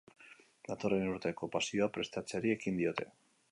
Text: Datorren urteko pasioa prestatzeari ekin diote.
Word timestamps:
Datorren 0.69 1.05
urteko 1.09 1.51
pasioa 1.57 1.91
prestatzeari 1.99 2.57
ekin 2.57 2.83
diote. 2.83 3.11